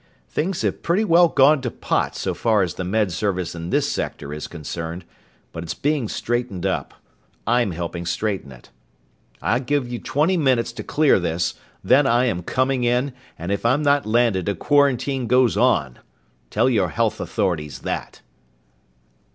Things 0.29 0.63
have 0.63 0.81
pretty 0.81 1.03
well 1.03 1.27
gone 1.27 1.61
to 1.61 1.69
pot 1.69 2.15
so 2.15 2.33
far 2.33 2.63
as 2.63 2.73
the 2.73 2.83
Med 2.83 3.11
Service 3.11 3.53
in 3.53 3.69
this 3.69 3.91
sector 3.91 4.33
is 4.33 4.47
concerned, 4.47 5.05
but 5.51 5.61
it's 5.61 5.75
being 5.75 6.07
straightened 6.07 6.65
up. 6.65 6.95
I'm 7.45 7.69
helping 7.69 8.07
straighten 8.07 8.51
it! 8.51 8.71
I 9.43 9.59
give 9.59 9.87
you 9.87 9.99
twenty 9.99 10.37
minutes 10.37 10.71
to 10.71 10.83
clear 10.83 11.19
this! 11.19 11.53
Then 11.83 12.07
I 12.07 12.25
am 12.25 12.41
coming 12.41 12.83
in, 12.83 13.13
and 13.37 13.51
if 13.51 13.63
I'm 13.63 13.83
not 13.83 14.07
landed 14.07 14.49
a 14.49 14.55
quarantine 14.55 15.27
goes 15.27 15.55
on! 15.55 15.99
Tell 16.49 16.67
your 16.67 16.89
health 16.89 17.21
authorities 17.21 17.81
that!" 17.81 18.21